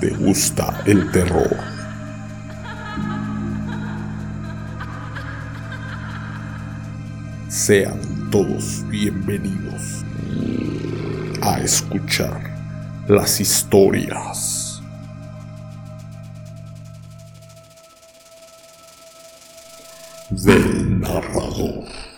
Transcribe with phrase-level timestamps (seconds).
[0.00, 1.58] te gusta el terror.
[7.48, 10.02] Sean todos bienvenidos
[11.42, 12.40] a escuchar
[13.08, 14.82] las historias
[20.30, 22.09] del narrador.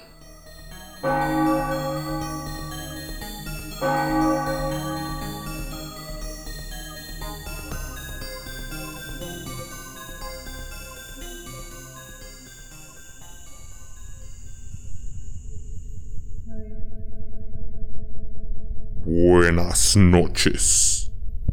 [19.97, 21.11] Noches.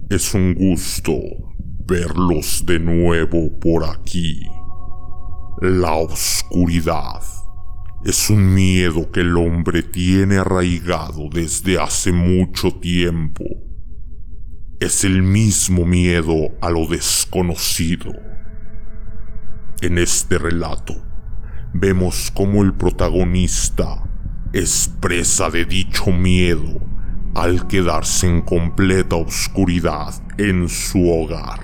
[0.10, 1.14] Es un gusto
[1.86, 4.42] verlos de nuevo por aquí.
[5.62, 7.22] La oscuridad
[8.06, 13.44] es un miedo que el hombre tiene arraigado desde hace mucho tiempo.
[14.80, 18.14] Es el mismo miedo a lo desconocido.
[19.82, 20.96] En este relato
[21.74, 24.04] vemos cómo el protagonista
[24.54, 26.90] es presa de dicho miedo
[27.36, 31.60] al quedarse en completa oscuridad en su hogar.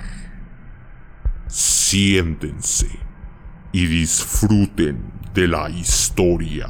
[1.46, 2.88] Siéntense
[3.72, 6.68] y disfruten de la historia.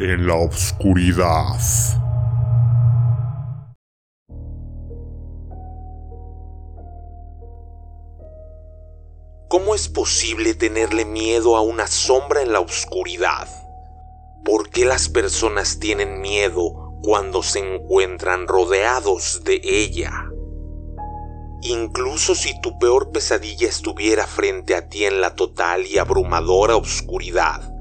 [0.00, 2.03] En la oscuridad.
[9.54, 13.46] ¿Cómo es posible tenerle miedo a una sombra en la oscuridad?
[14.44, 20.10] ¿Por qué las personas tienen miedo cuando se encuentran rodeados de ella?
[21.62, 27.72] Incluso si tu peor pesadilla estuviera frente a ti en la total y abrumadora oscuridad,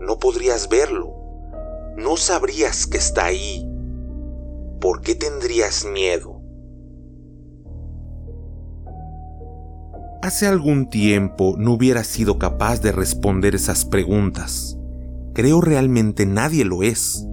[0.00, 1.14] no podrías verlo.
[1.96, 3.66] No sabrías que está ahí.
[4.78, 6.33] ¿Por qué tendrías miedo?
[10.24, 14.78] Hace algún tiempo no hubiera sido capaz de responder esas preguntas.
[15.34, 17.26] Creo realmente nadie lo es.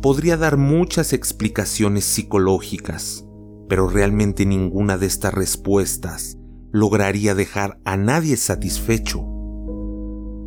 [0.00, 3.24] Podría dar muchas explicaciones psicológicas,
[3.68, 6.38] pero realmente ninguna de estas respuestas
[6.70, 9.26] lograría dejar a nadie satisfecho.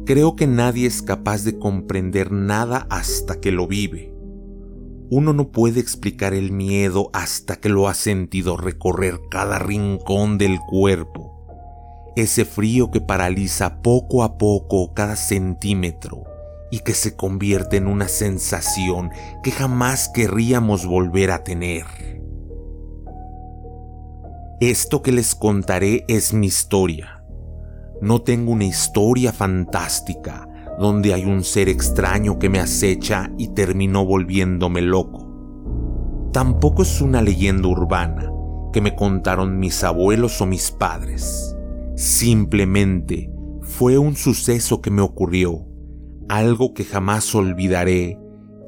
[0.06, 4.16] Creo que nadie es capaz de comprender nada hasta que lo vive.
[5.10, 10.58] Uno no puede explicar el miedo hasta que lo ha sentido recorrer cada rincón del
[10.70, 11.35] cuerpo
[12.16, 16.24] ese frío que paraliza poco a poco cada centímetro
[16.72, 19.12] y que se convierte en una sensación
[19.44, 21.86] que jamás querríamos volver a tener.
[24.62, 27.24] Esto que les contaré es mi historia.
[28.02, 30.48] No tengo una historia fantástica
[30.80, 35.26] donde hay un ser extraño que me acecha y terminó volviéndome loco.
[36.32, 38.32] Tampoco es una leyenda urbana
[38.74, 41.55] que me contaron mis abuelos o mis padres.
[41.96, 45.66] Simplemente fue un suceso que me ocurrió,
[46.28, 48.20] algo que jamás olvidaré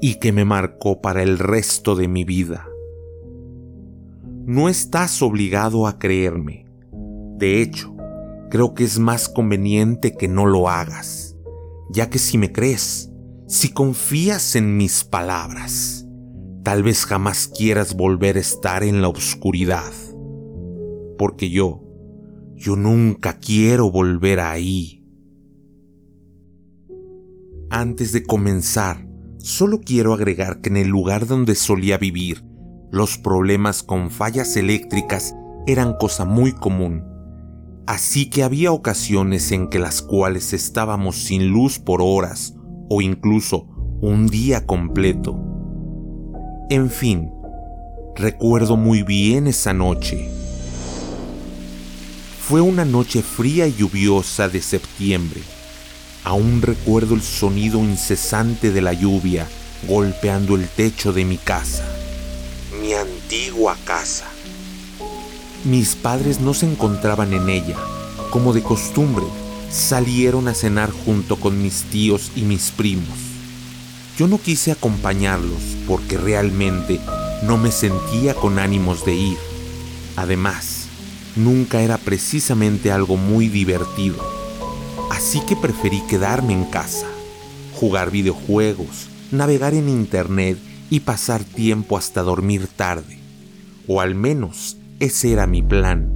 [0.01, 2.67] y que me marcó para el resto de mi vida.
[4.45, 6.65] No estás obligado a creerme.
[7.37, 7.95] De hecho,
[8.49, 11.35] creo que es más conveniente que no lo hagas,
[11.89, 13.11] ya que si me crees,
[13.45, 16.07] si confías en mis palabras,
[16.63, 19.91] tal vez jamás quieras volver a estar en la oscuridad.
[21.17, 21.86] Porque yo,
[22.57, 25.03] yo nunca quiero volver ahí.
[27.69, 29.07] Antes de comenzar,
[29.37, 32.43] solo quiero agregar que en el lugar donde solía vivir,
[32.91, 35.35] los problemas con fallas eléctricas
[35.67, 37.03] eran cosa muy común.
[37.85, 42.55] Así que había ocasiones en que las cuales estábamos sin luz por horas
[42.89, 43.67] o incluso
[44.01, 45.39] un día completo.
[46.69, 47.29] En fin,
[48.15, 50.36] recuerdo muy bien esa noche
[52.47, 55.41] fue una noche fría y lluviosa de septiembre.
[56.23, 59.49] Aún recuerdo el sonido incesante de la lluvia
[59.85, 61.83] golpeando el techo de mi casa.
[62.79, 64.27] Mi antigua casa.
[65.65, 67.75] Mis padres no se encontraban en ella.
[68.29, 69.25] Como de costumbre,
[69.69, 73.17] salieron a cenar junto con mis tíos y mis primos.
[74.17, 77.01] Yo no quise acompañarlos porque realmente
[77.43, 79.37] no me sentía con ánimos de ir.
[80.15, 80.76] Además,
[81.37, 84.17] nunca era precisamente algo muy divertido.
[85.11, 87.07] Así que preferí quedarme en casa,
[87.73, 90.57] jugar videojuegos, navegar en internet
[90.89, 93.19] y pasar tiempo hasta dormir tarde.
[93.87, 96.13] O al menos ese era mi plan.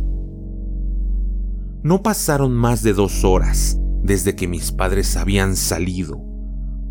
[1.84, 6.22] No pasaron más de dos horas desde que mis padres habían salido,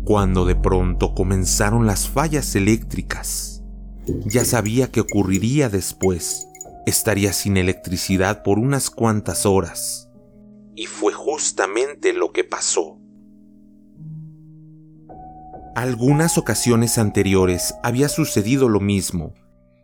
[0.03, 3.63] cuando de pronto comenzaron las fallas eléctricas.
[4.25, 6.47] Ya sabía que ocurriría después.
[6.85, 10.09] Estaría sin electricidad por unas cuantas horas.
[10.75, 12.97] Y fue justamente lo que pasó.
[15.75, 19.33] Algunas ocasiones anteriores había sucedido lo mismo,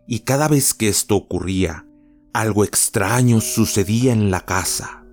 [0.06, 1.86] y cada vez que esto ocurría,
[2.34, 5.06] algo extraño sucedía en la casa.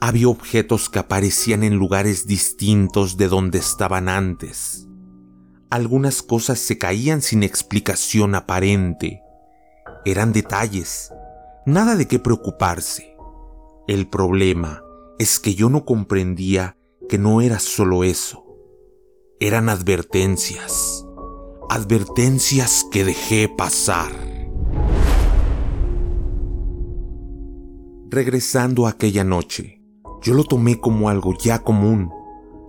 [0.00, 4.86] Había objetos que aparecían en lugares distintos de donde estaban antes.
[5.70, 9.22] Algunas cosas se caían sin explicación aparente.
[10.04, 11.12] Eran detalles,
[11.66, 13.16] nada de qué preocuparse.
[13.86, 14.82] El problema
[15.18, 16.76] es que yo no comprendía
[17.08, 18.44] que no era solo eso.
[19.40, 21.06] Eran advertencias.
[21.68, 24.10] Advertencias que dejé pasar.
[28.08, 29.82] Regresando aquella noche,
[30.22, 32.10] yo lo tomé como algo ya común.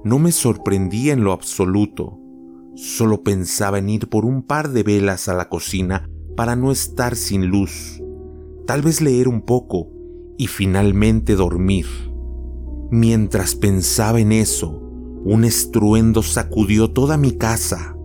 [0.03, 2.19] No me sorprendía en lo absoluto.
[2.75, 7.15] Solo pensaba en ir por un par de velas a la cocina para no estar
[7.15, 8.01] sin luz.
[8.65, 9.89] Tal vez leer un poco
[10.37, 11.85] y finalmente dormir.
[12.91, 14.81] Mientras pensaba en eso,
[15.23, 17.95] un estruendo sacudió toda mi casa.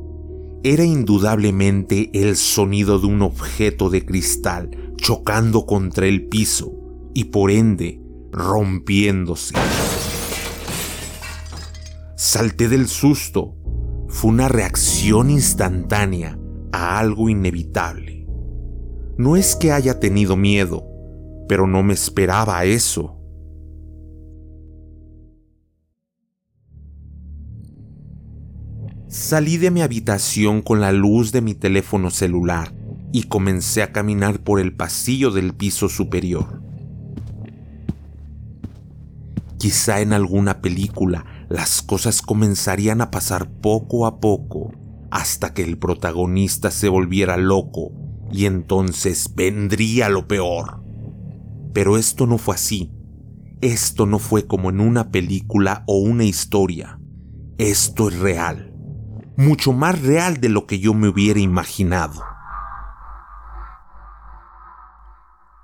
[0.62, 6.72] Era indudablemente el sonido de un objeto de cristal chocando contra el piso
[7.14, 8.00] y por ende
[8.32, 9.54] rompiéndose.
[12.16, 13.54] Salté del susto.
[14.08, 16.38] Fue una reacción instantánea
[16.72, 18.15] a algo inevitable.
[19.18, 20.84] No es que haya tenido miedo,
[21.48, 23.18] pero no me esperaba eso.
[29.08, 32.74] Salí de mi habitación con la luz de mi teléfono celular
[33.10, 36.60] y comencé a caminar por el pasillo del piso superior.
[39.58, 44.72] Quizá en alguna película las cosas comenzarían a pasar poco a poco
[45.10, 50.82] hasta que el protagonista se volviera loco y entonces vendría lo peor.
[51.72, 52.92] Pero esto no fue así.
[53.60, 57.00] Esto no fue como en una película o una historia.
[57.58, 58.74] Esto es real.
[59.36, 62.22] Mucho más real de lo que yo me hubiera imaginado.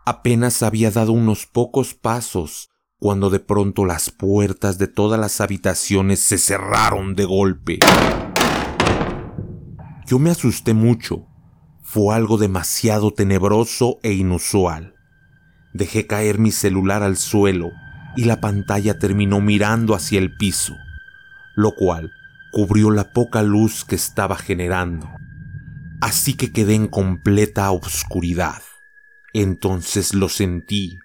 [0.05, 6.20] Apenas había dado unos pocos pasos cuando de pronto las puertas de todas las habitaciones
[6.20, 7.79] se cerraron de golpe.
[10.06, 11.26] Yo me asusté mucho.
[11.93, 14.94] Fue algo demasiado tenebroso e inusual.
[15.75, 17.71] Dejé caer mi celular al suelo
[18.17, 20.75] y la pantalla terminó mirando hacia el piso,
[21.55, 22.11] lo cual
[22.50, 25.06] cubrió la poca luz que estaba generando.
[26.00, 28.62] Así que quedé en completa oscuridad.
[29.35, 30.99] Entonces lo sentí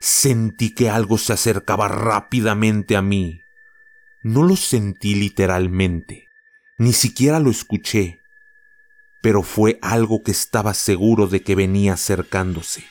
[0.00, 3.42] Sentí que algo se acercaba rápidamente a mí.
[4.22, 6.24] No lo sentí literalmente,
[6.78, 8.21] ni siquiera lo escuché,
[9.22, 12.84] pero fue algo que estaba seguro de que venía acercándose.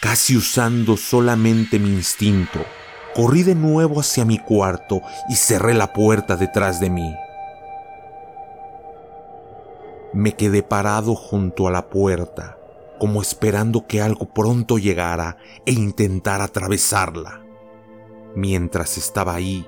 [0.00, 2.58] Casi usando solamente mi instinto,
[3.14, 7.14] corrí de nuevo hacia mi cuarto y cerré la puerta detrás de mí.
[10.14, 12.58] Me quedé parado junto a la puerta,
[12.98, 17.44] como esperando que algo pronto llegara e intentara atravesarla.
[18.34, 19.66] Mientras estaba ahí,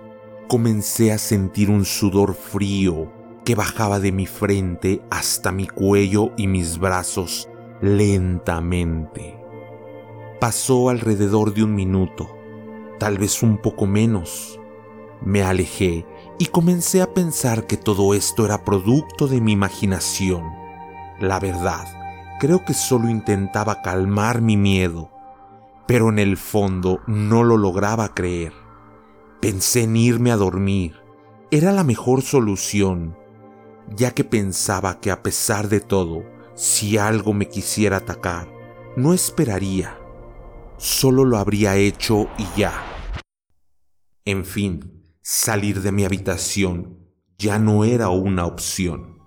[0.48, 6.46] comencé a sentir un sudor frío que bajaba de mi frente hasta mi cuello y
[6.46, 7.48] mis brazos
[7.80, 9.38] lentamente.
[10.40, 12.28] Pasó alrededor de un minuto,
[12.98, 14.58] tal vez un poco menos.
[15.22, 16.06] Me alejé
[16.38, 20.42] y comencé a pensar que todo esto era producto de mi imaginación.
[21.20, 21.86] La verdad
[22.38, 25.10] Creo que solo intentaba calmar mi miedo,
[25.86, 28.52] pero en el fondo no lo lograba creer.
[29.40, 30.96] Pensé en irme a dormir.
[31.50, 33.16] Era la mejor solución,
[33.96, 36.24] ya que pensaba que a pesar de todo,
[36.54, 38.48] si algo me quisiera atacar,
[38.96, 39.98] no esperaría.
[40.76, 42.72] Solo lo habría hecho y ya.
[44.24, 46.98] En fin, salir de mi habitación
[47.38, 49.18] ya no era una opción.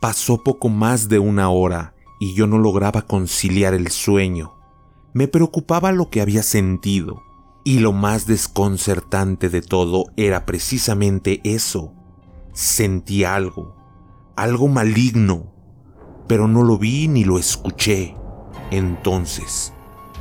[0.00, 4.54] Pasó poco más de una hora y yo no lograba conciliar el sueño.
[5.12, 7.22] Me preocupaba lo que había sentido,
[7.64, 11.94] y lo más desconcertante de todo era precisamente eso.
[12.52, 13.76] Sentí algo,
[14.34, 15.52] algo maligno,
[16.26, 18.16] pero no lo vi ni lo escuché.
[18.72, 19.72] Entonces,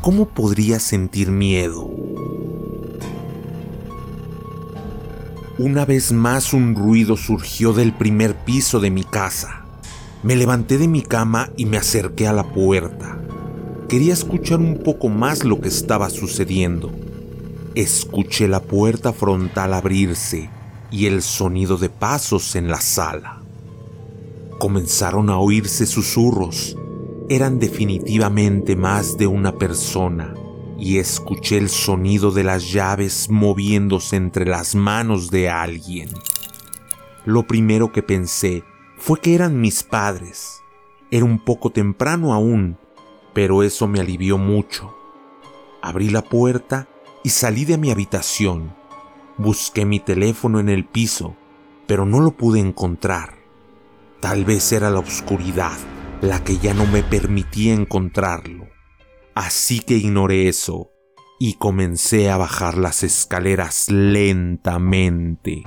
[0.01, 1.89] ¿cómo podría sentir miedo?
[5.57, 9.65] Una vez más un ruido surgió del primer piso de mi casa.
[10.21, 13.19] Me levanté de mi cama y me acerqué a la puerta.
[13.88, 16.91] Quería escuchar un poco más lo que estaba sucediendo.
[17.74, 20.51] Escuché la puerta frontal abrirse
[20.91, 23.41] y el sonido de pasos en la sala.
[24.60, 26.75] Comenzaron a oírse susurros.
[27.29, 30.34] Eran definitivamente más de una persona
[30.77, 36.10] y escuché el sonido de las llaves moviéndose entre las manos de alguien.
[37.25, 38.63] Lo primero que pensé
[38.98, 40.62] fue que eran mis padres.
[41.12, 42.77] Era un poco temprano aún,
[43.34, 44.96] pero eso me alivió mucho.
[45.81, 46.88] Abrí la puerta
[47.24, 48.78] y salí de mi habitación.
[49.39, 51.38] Busqué mi teléfono en el piso,
[51.88, 53.36] pero no lo pude encontrar.
[54.19, 55.77] Tal vez era la oscuridad
[56.19, 58.67] la que ya no me permitía encontrarlo.
[59.36, 60.91] Así que ignoré eso
[61.39, 65.63] y comencé a bajar las escaleras lentamente.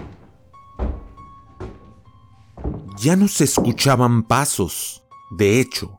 [2.99, 5.03] Ya no se escuchaban pasos.
[5.31, 5.99] De hecho,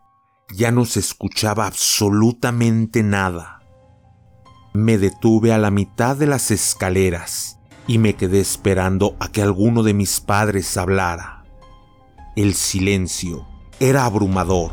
[0.54, 3.62] ya no se escuchaba absolutamente nada.
[4.76, 9.84] Me detuve a la mitad de las escaleras y me quedé esperando a que alguno
[9.84, 11.44] de mis padres hablara.
[12.36, 13.46] El silencio
[13.80, 14.72] era abrumador.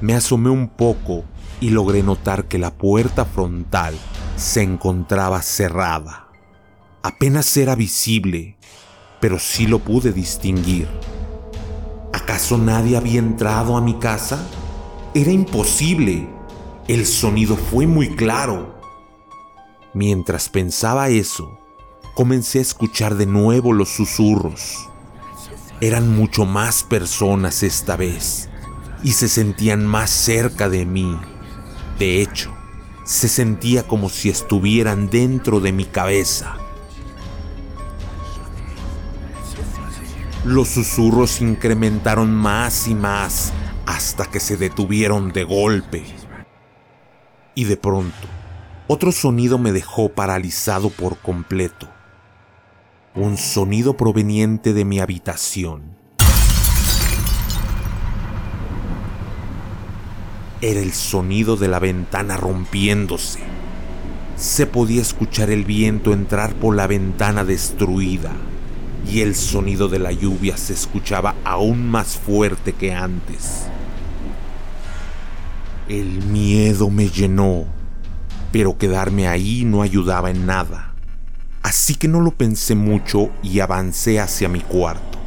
[0.00, 1.24] Me asomé un poco
[1.60, 3.94] y logré notar que la puerta frontal
[4.36, 6.28] se encontraba cerrada.
[7.02, 8.56] Apenas era visible,
[9.20, 10.88] pero sí lo pude distinguir.
[12.12, 14.46] ¿Acaso nadie había entrado a mi casa?
[15.14, 16.28] Era imposible.
[16.88, 18.80] El sonido fue muy claro.
[19.92, 21.58] Mientras pensaba eso,
[22.14, 24.88] comencé a escuchar de nuevo los susurros.
[25.80, 28.48] Eran mucho más personas esta vez
[29.02, 31.18] y se sentían más cerca de mí.
[31.98, 32.54] De hecho,
[33.04, 36.56] se sentía como si estuvieran dentro de mi cabeza.
[40.44, 43.52] Los susurros incrementaron más y más
[43.86, 46.04] hasta que se detuvieron de golpe.
[47.54, 48.28] Y de pronto,
[48.86, 51.93] otro sonido me dejó paralizado por completo.
[53.16, 55.82] Un sonido proveniente de mi habitación.
[60.60, 63.38] Era el sonido de la ventana rompiéndose.
[64.34, 68.32] Se podía escuchar el viento entrar por la ventana destruida
[69.08, 73.66] y el sonido de la lluvia se escuchaba aún más fuerte que antes.
[75.88, 77.66] El miedo me llenó,
[78.50, 80.93] pero quedarme ahí no ayudaba en nada.
[81.64, 85.18] Así que no lo pensé mucho y avancé hacia mi cuarto.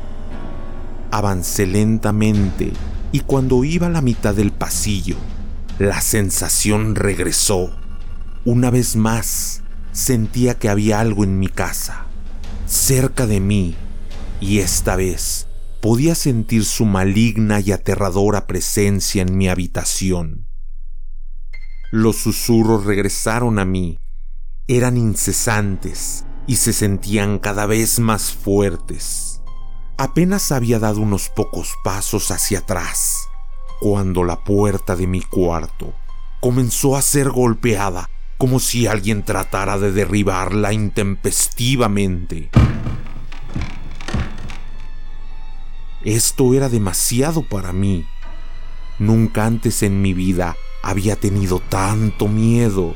[1.09, 2.71] Avancé lentamente
[3.11, 5.17] y cuando iba a la mitad del pasillo,
[5.79, 7.75] la sensación regresó.
[8.45, 12.05] Una vez más, sentía que había algo en mi casa,
[12.67, 13.75] cerca de mí,
[14.39, 15.47] y esta vez
[15.81, 20.45] podía sentir su maligna y aterradora presencia en mi habitación.
[21.91, 23.97] Los susurros regresaron a mí.
[24.67, 29.41] Eran incesantes y se sentían cada vez más fuertes.
[29.97, 33.17] Apenas había dado unos pocos pasos hacia atrás
[33.79, 35.93] cuando la puerta de mi cuarto
[36.39, 42.49] comenzó a ser golpeada como si alguien tratara de derribarla intempestivamente.
[46.03, 48.05] Esto era demasiado para mí.
[48.99, 52.95] Nunca antes en mi vida había tenido tanto miedo.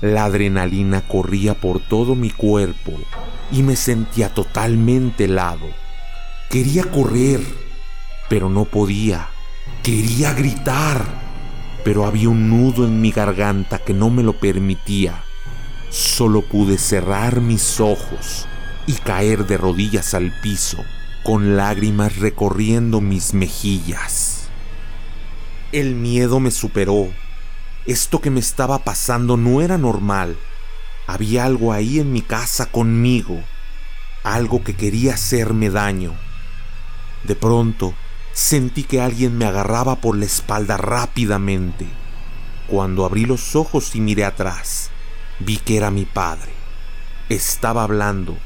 [0.00, 2.92] La adrenalina corría por todo mi cuerpo
[3.50, 5.66] y me sentía totalmente helado.
[6.50, 7.40] Quería correr,
[8.28, 9.28] pero no podía.
[9.82, 11.02] Quería gritar,
[11.84, 15.22] pero había un nudo en mi garganta que no me lo permitía.
[15.88, 18.46] Solo pude cerrar mis ojos
[18.86, 20.84] y caer de rodillas al piso,
[21.22, 24.48] con lágrimas recorriendo mis mejillas.
[25.72, 27.08] El miedo me superó.
[27.86, 30.36] Esto que me estaba pasando no era normal.
[31.06, 33.40] Había algo ahí en mi casa conmigo.
[34.24, 36.14] Algo que quería hacerme daño.
[37.22, 37.94] De pronto,
[38.32, 41.86] sentí que alguien me agarraba por la espalda rápidamente.
[42.66, 44.90] Cuando abrí los ojos y miré atrás,
[45.38, 46.50] vi que era mi padre.
[47.28, 48.36] Estaba hablando,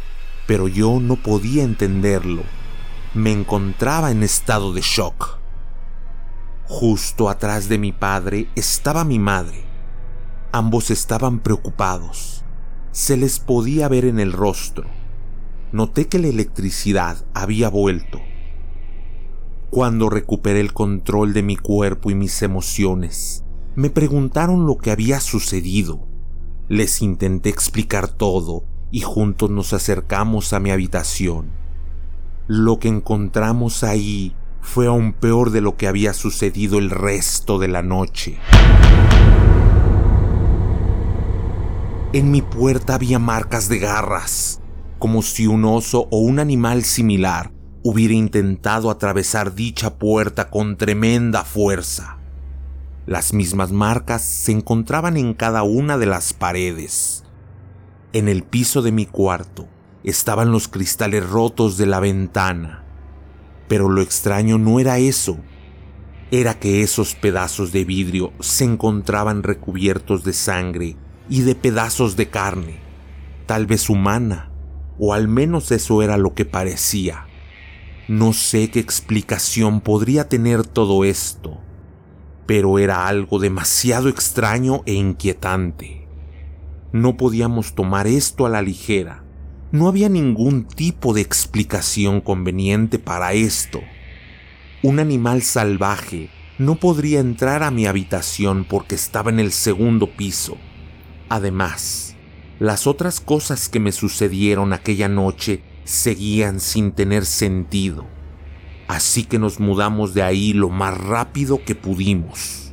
[0.46, 2.42] pero yo no podía entenderlo.
[3.14, 5.39] Me encontraba en estado de shock.
[6.72, 9.64] Justo atrás de mi padre estaba mi madre.
[10.52, 12.44] Ambos estaban preocupados.
[12.92, 14.86] Se les podía ver en el rostro.
[15.72, 18.20] Noté que la electricidad había vuelto.
[19.70, 23.42] Cuando recuperé el control de mi cuerpo y mis emociones,
[23.74, 26.06] me preguntaron lo que había sucedido.
[26.68, 28.62] Les intenté explicar todo
[28.92, 31.50] y juntos nos acercamos a mi habitación.
[32.46, 37.68] Lo que encontramos ahí fue aún peor de lo que había sucedido el resto de
[37.68, 38.38] la noche.
[42.12, 44.60] En mi puerta había marcas de garras.
[44.98, 47.52] como si un oso o un animal similar
[47.82, 52.18] hubiera intentado atravesar dicha puerta con tremenda fuerza.
[53.06, 57.24] Las mismas marcas se encontraban en cada una de las paredes.
[58.12, 59.68] En el piso de mi cuarto
[60.04, 62.84] estaban los cristales rotos de la ventana.
[63.70, 65.38] Pero lo extraño no era eso,
[66.32, 70.96] era que esos pedazos de vidrio se encontraban recubiertos de sangre
[71.28, 72.80] y de pedazos de carne,
[73.46, 74.50] tal vez humana,
[74.98, 77.28] o al menos eso era lo que parecía.
[78.08, 81.60] No sé qué explicación podría tener todo esto,
[82.46, 86.08] pero era algo demasiado extraño e inquietante.
[86.90, 89.22] No podíamos tomar esto a la ligera.
[89.72, 93.80] No había ningún tipo de explicación conveniente para esto.
[94.82, 100.56] Un animal salvaje no podría entrar a mi habitación porque estaba en el segundo piso.
[101.28, 102.16] Además,
[102.58, 108.06] las otras cosas que me sucedieron aquella noche seguían sin tener sentido.
[108.88, 112.72] Así que nos mudamos de ahí lo más rápido que pudimos.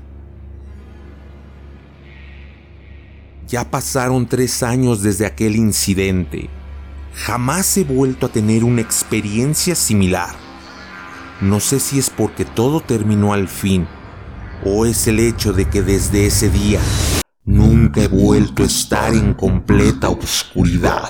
[3.48, 6.50] Ya pasaron tres años desde aquel incidente.
[7.18, 10.36] Jamás he vuelto a tener una experiencia similar.
[11.42, 13.88] No sé si es porque todo terminó al fin
[14.64, 16.80] o es el hecho de que desde ese día
[17.44, 21.10] nunca he vuelto a estar en completa oscuridad.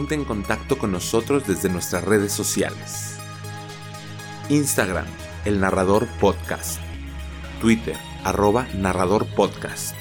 [0.00, 3.18] Ponte en contacto con nosotros desde nuestras redes sociales.
[4.48, 5.04] Instagram,
[5.44, 6.80] El Narrador Podcast.
[7.60, 9.94] Twitter, arroba Narrador Podcast.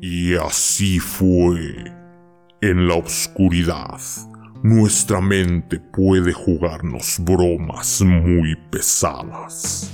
[0.00, 1.84] Y así fue.
[2.60, 4.00] En la oscuridad,
[4.64, 9.92] nuestra mente puede jugarnos bromas muy pesadas.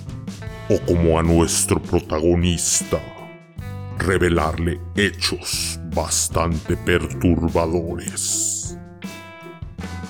[0.70, 3.13] O como a nuestro protagonista
[3.98, 8.76] revelarle hechos bastante perturbadores.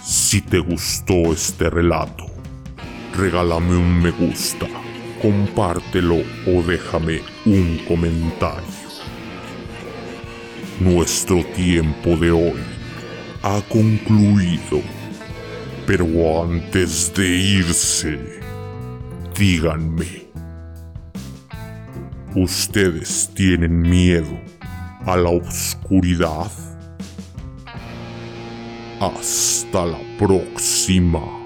[0.02, 2.26] Si te gustó este relato,
[3.16, 4.66] regálame un me gusta,
[5.22, 6.16] compártelo
[6.46, 8.84] o déjame un comentario.
[10.80, 12.60] Nuestro tiempo de hoy
[13.42, 14.80] ha concluido,
[15.86, 18.40] pero antes de irse,
[19.38, 20.23] díganme.
[22.36, 24.36] ¿Ustedes tienen miedo
[25.06, 26.50] a la oscuridad?
[29.00, 31.43] Hasta la próxima.